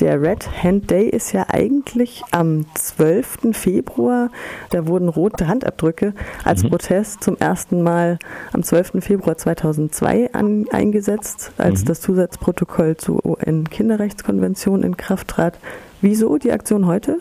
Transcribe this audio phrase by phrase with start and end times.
[0.00, 3.48] Der Red Hand Day ist ja eigentlich am 12.
[3.52, 4.30] Februar.
[4.70, 6.68] Da wurden rote Handabdrücke als mhm.
[6.68, 8.20] Protest zum ersten Mal
[8.52, 9.02] am 12.
[9.04, 11.86] Februar 2002 an, eingesetzt, als mhm.
[11.86, 15.58] das Zusatzprotokoll zur UN-Kinderrechtskonvention in Kraft trat.
[16.00, 17.18] Wieso die Aktion heute?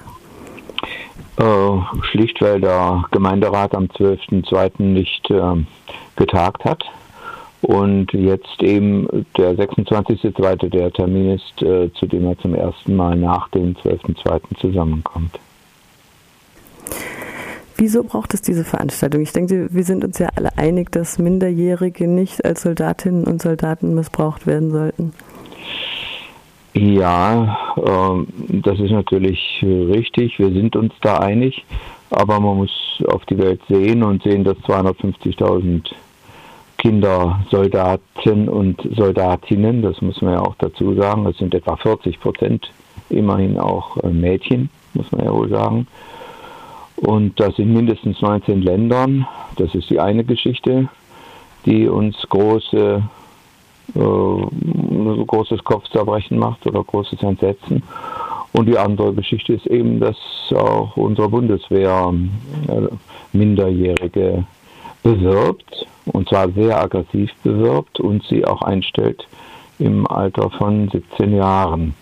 [1.38, 4.84] Äh, schlicht, weil der Gemeinderat am 12.02.
[4.84, 5.66] nicht äh,
[6.16, 6.84] getagt hat
[7.61, 10.69] und jetzt eben der 26.2.
[10.69, 14.41] der Termin ist, äh, zu dem er zum ersten Mal nach dem 12.2.
[14.59, 15.39] zusammenkommt.
[17.77, 19.21] Wieso braucht es diese Veranstaltung?
[19.21, 23.93] Ich denke, wir sind uns ja alle einig, dass Minderjährige nicht als Soldatinnen und Soldaten
[23.93, 25.13] missbraucht werden sollten.
[26.73, 30.39] Ja, äh, das ist natürlich richtig.
[30.39, 31.65] Wir sind uns da einig.
[32.09, 35.91] Aber man muss auf die Welt sehen und sehen, dass 250.000
[36.77, 42.20] Kinder, Soldaten und Soldatinnen, das muss man ja auch dazu sagen, das sind etwa 40
[42.20, 42.72] Prozent,
[43.09, 45.88] immerhin auch äh, Mädchen, muss man ja wohl sagen.
[46.98, 50.90] Und das in mindestens 19 Ländern, das ist die eine Geschichte,
[51.66, 53.04] die uns große,
[53.96, 57.84] äh, großes Kopfzerbrechen macht oder großes Entsetzen.
[58.54, 60.18] Und die andere Geschichte ist eben, dass
[60.55, 62.13] auch unsere Bundeswehr
[62.68, 64.46] äh, Minderjährige
[65.03, 69.28] bewirbt und zwar sehr aggressiv bewirbt und sie auch einstellt
[69.80, 71.94] im Alter von 17 Jahren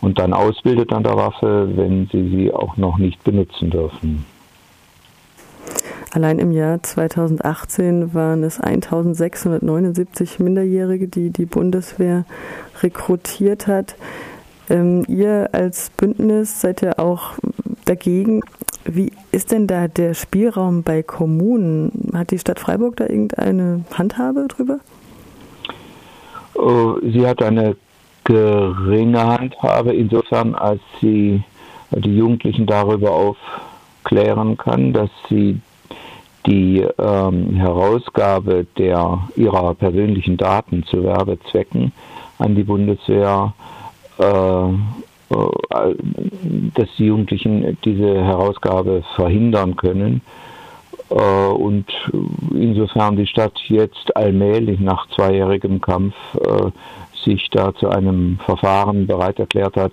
[0.00, 4.24] und dann ausbildet an der Waffe, wenn sie sie auch noch nicht benutzen dürfen.
[6.14, 12.26] Allein im Jahr 2018 waren es 1679 Minderjährige, die die Bundeswehr
[12.82, 13.96] rekrutiert hat.
[14.68, 17.32] Ähm, ihr als Bündnis seid ja auch
[17.86, 18.42] dagegen.
[18.84, 22.10] Wie ist denn da der Spielraum bei Kommunen?
[22.14, 24.78] Hat die Stadt Freiburg da irgendeine Handhabe drüber?
[26.54, 27.76] Oh, sie hat eine
[28.24, 31.42] geringe Handhabe, insofern als sie
[31.90, 35.60] die Jugendlichen darüber aufklären kann, dass sie
[36.46, 41.92] die ähm, Herausgabe der, ihrer persönlichen Daten zu Werbezwecken
[42.38, 43.54] an die Bundeswehr
[44.18, 44.64] äh,
[46.74, 50.20] dass die Jugendlichen diese Herausgabe verhindern können.
[51.10, 51.86] Äh, und
[52.52, 56.70] insofern die Stadt jetzt allmählich nach zweijährigem Kampf äh,
[57.24, 59.92] sich da zu einem Verfahren bereit erklärt hat,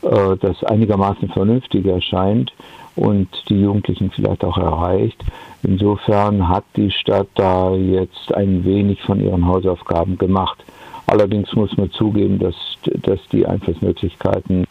[0.00, 2.52] das einigermaßen vernünftig erscheint
[2.94, 5.22] und die Jugendlichen vielleicht auch erreicht.
[5.62, 10.64] Insofern hat die Stadt da jetzt ein wenig von ihren Hausaufgaben gemacht.
[11.06, 12.54] Allerdings muss man zugeben, dass,
[13.02, 14.66] dass die Einflussmöglichkeiten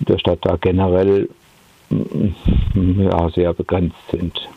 [0.00, 1.28] der Stadt da generell
[1.90, 4.48] mm, ja, sehr begrenzt sind.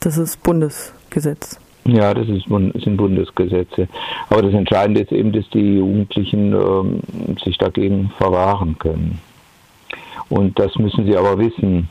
[0.00, 1.58] Das ist Bundesgesetz.
[1.86, 3.88] Ja, das ist, sind Bundesgesetze.
[4.30, 7.00] Aber das Entscheidende ist eben, dass die Jugendlichen ähm,
[7.42, 9.20] sich dagegen verwahren können.
[10.28, 11.88] Und das müssen sie aber wissen.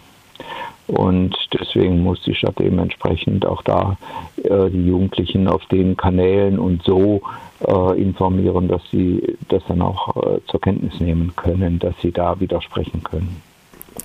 [0.88, 3.98] Und deswegen muss die Stadt eben entsprechend auch da
[4.44, 7.22] äh, die Jugendlichen auf den Kanälen und so
[7.66, 12.40] äh, informieren, dass sie das dann auch äh, zur Kenntnis nehmen können, dass sie da
[12.40, 13.42] widersprechen können.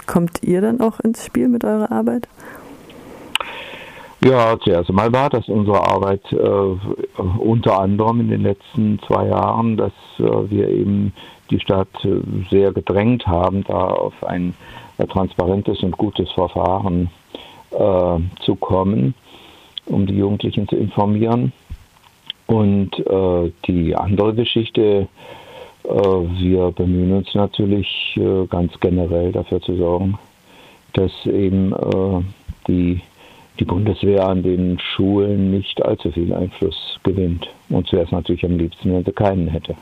[0.06, 2.28] Kommt ihr dann auch ins Spiel mit eurer Arbeit?
[4.24, 9.76] Ja, zuerst einmal war das unsere Arbeit äh, unter anderem in den letzten zwei Jahren,
[9.76, 11.12] dass äh, wir eben
[11.50, 14.54] die Stadt äh, sehr gedrängt haben, da auf ein
[15.06, 17.10] transparentes und gutes Verfahren
[17.70, 19.14] äh, zu kommen,
[19.86, 21.52] um die Jugendlichen zu informieren.
[22.46, 25.08] Und äh, die andere Geschichte,
[25.84, 30.18] äh, wir bemühen uns natürlich äh, ganz generell dafür zu sorgen,
[30.94, 32.22] dass eben äh,
[32.66, 33.00] die,
[33.60, 37.48] die Bundeswehr an den Schulen nicht allzu viel Einfluss gewinnt.
[37.68, 39.74] Und zuerst natürlich am liebsten, wenn sie keinen hätte.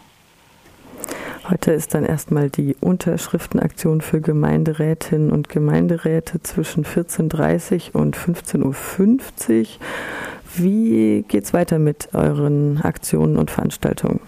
[1.49, 9.61] Heute ist dann erstmal die Unterschriftenaktion für Gemeinderätinnen und Gemeinderäte zwischen 14.30 Uhr und 15.50
[9.61, 9.67] Uhr.
[10.57, 14.19] Wie geht es weiter mit euren Aktionen und Veranstaltungen?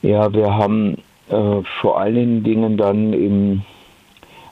[0.00, 0.96] Ja, wir haben
[1.28, 3.62] äh, vor allen Dingen dann im,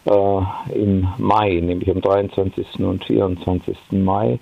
[0.05, 2.81] äh, im Mai, nämlich am 23.
[2.81, 3.79] und 24.
[3.93, 4.39] Mai,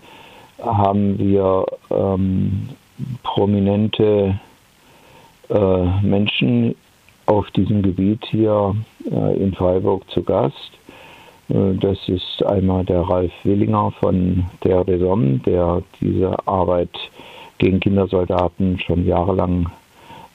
[0.59, 2.71] haben wir ähm,
[3.23, 4.41] prominente
[5.49, 6.75] Menschen
[7.27, 8.75] auf diesem Gebiet hier
[9.11, 10.71] äh, in Freiburg zu Gast.
[11.49, 16.91] Äh, das ist einmal der Ralf Willinger von der Desom, der diese Arbeit
[17.59, 19.67] gegen Kindersoldaten schon jahrelang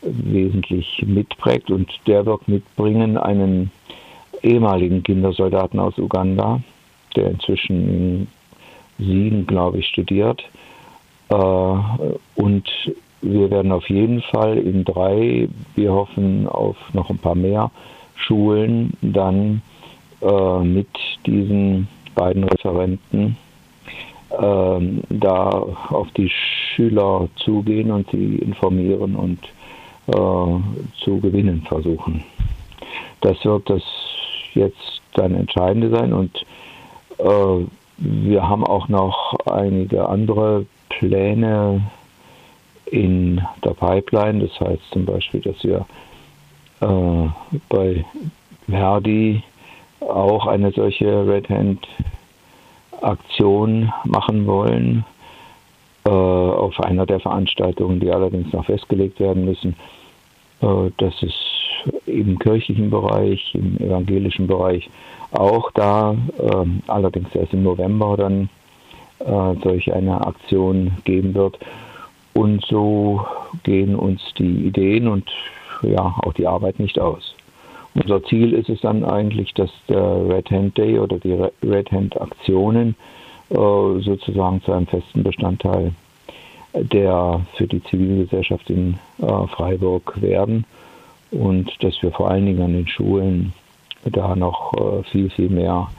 [0.02, 3.72] wesentlich mitprägt und der wird mitbringen einen
[4.42, 6.60] ehemaligen Kindersoldaten aus Uganda,
[7.16, 8.28] der inzwischen
[8.98, 10.42] in Siegen, glaube ich, studiert.
[11.30, 12.64] Und
[13.21, 17.71] wir werden auf jeden Fall in drei, wir hoffen auf noch ein paar mehr
[18.15, 19.62] Schulen dann
[20.21, 20.89] äh, mit
[21.25, 23.38] diesen beiden Referenten
[24.29, 24.79] äh,
[25.09, 25.50] da
[25.89, 29.39] auf die Schüler zugehen und sie informieren und
[30.07, 32.23] äh, zu gewinnen versuchen.
[33.21, 33.83] Das wird das
[34.53, 36.45] jetzt dann Entscheidende sein und
[37.19, 37.65] äh,
[37.97, 41.81] wir haben auch noch einige andere Pläne
[42.92, 44.48] in der Pipeline.
[44.48, 45.86] Das heißt zum Beispiel, dass wir
[46.82, 47.30] äh,
[47.70, 48.06] bei
[48.68, 49.44] Verdi
[50.02, 51.88] auch eine solche Red Hand
[53.02, 55.06] Aktion machen wollen
[56.06, 59.76] äh, auf einer der Veranstaltungen, die allerdings noch festgelegt werden müssen.
[60.62, 61.38] Äh, das ist
[62.06, 64.90] im kirchlichen Bereich, im evangelischen Bereich
[65.32, 68.50] auch da, äh, allerdings erst im November dann
[69.20, 71.58] äh, solch eine Aktion geben wird.
[72.33, 73.25] Und so
[73.63, 75.30] gehen uns die Ideen und
[75.81, 77.36] ja auch die Arbeit nicht aus.
[77.94, 82.19] Unser Ziel ist es dann eigentlich, dass der Red Hand Day oder die Red Hand
[82.22, 82.95] Aktionen
[83.50, 85.92] äh, sozusagen zu einem festen Bestandteil
[86.74, 90.66] der für die Zivilgesellschaft in äh, Freiburg werden
[91.31, 93.54] und dass wir vor allen Dingen an den Schulen
[94.04, 95.89] da noch äh, viel, viel mehr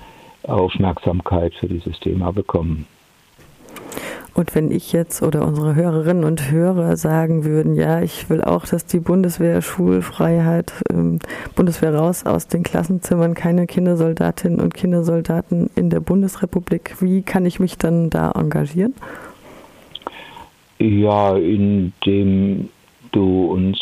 [0.44, 2.86] Aufmerksamkeit für dieses Thema bekommen.
[4.34, 8.64] Und wenn ich jetzt oder unsere Hörerinnen und Hörer sagen würden, ja, ich will auch,
[8.64, 11.18] dass die Bundeswehr Schulfreiheit, ähm,
[11.54, 17.60] Bundeswehr raus aus den Klassenzimmern, keine Kindersoldatinnen und Kindersoldaten in der Bundesrepublik, wie kann ich
[17.60, 18.94] mich dann da engagieren?
[20.78, 22.70] Ja, indem
[23.12, 23.78] du uns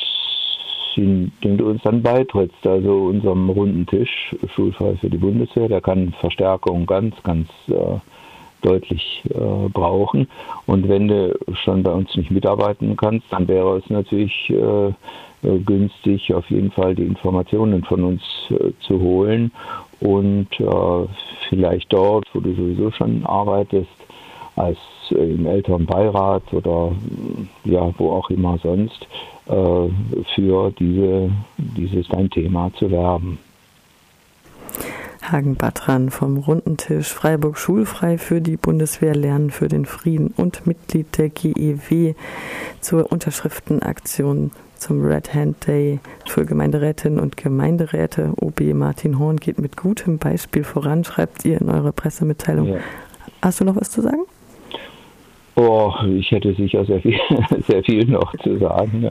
[0.97, 6.12] indem du uns dann beitrittst, also unserem runden Tisch, schulfrei für die Bundeswehr, der kann
[6.20, 8.00] Verstärkung ganz, ganz äh,
[8.62, 10.29] deutlich äh, brauchen.
[10.67, 15.59] Und wenn du schon bei uns nicht mitarbeiten kannst, dann wäre es natürlich äh, äh
[15.65, 19.51] günstig, auf jeden Fall die Informationen von uns äh, zu holen
[20.01, 21.07] und äh,
[21.49, 23.89] vielleicht dort, wo du sowieso schon arbeitest,
[24.57, 24.79] als
[25.11, 26.93] äh, im Elternbeirat oder
[27.65, 29.07] ja, wo auch immer sonst,
[30.37, 31.29] für diese,
[31.59, 33.37] dieses dein Thema zu werben.
[35.32, 40.67] Hagen Batran vom Runden Tisch Freiburg Schulfrei für die Bundeswehr Lernen für den Frieden und
[40.67, 42.15] Mitglied der GEW
[42.81, 48.32] zur Unterschriftenaktion zum Red Hand Day für Gemeinderätinnen und Gemeinderäte.
[48.41, 52.69] OB Martin Horn geht mit gutem Beispiel voran, schreibt ihr in eurer Pressemitteilung.
[52.69, 52.79] Ja.
[53.43, 54.23] Hast du noch was zu sagen?
[55.56, 57.21] Oh, ich hätte sicher sehr viel,
[57.69, 59.11] sehr viel noch zu sagen,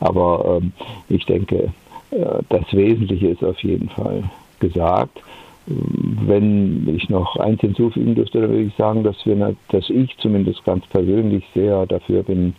[0.00, 0.72] aber ähm,
[1.08, 1.72] ich denke,
[2.10, 4.22] äh, das Wesentliche ist auf jeden Fall
[4.60, 5.20] gesagt.
[5.66, 10.64] Wenn ich noch eins hinzufügen dürfte, dann würde ich sagen, dass wir, dass ich zumindest
[10.64, 12.54] ganz persönlich sehr dafür bin,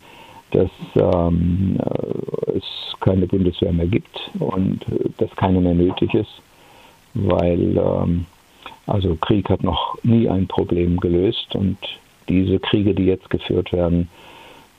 [0.51, 1.77] dass ähm,
[2.47, 2.63] es
[2.99, 4.79] keine Bundeswehr mehr gibt und
[5.17, 6.41] dass keine mehr nötig ist,
[7.13, 8.25] weil ähm,
[8.85, 11.77] also Krieg hat noch nie ein Problem gelöst und
[12.29, 14.09] diese Kriege, die jetzt geführt werden,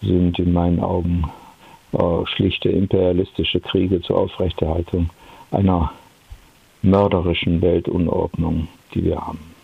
[0.02, 1.24] sind in meinen Augen
[1.92, 5.10] äh, schlichte imperialistische Kriege zur Aufrechterhaltung
[5.50, 5.92] einer
[6.82, 9.48] mörderischen Weltunordnung, die wir haben.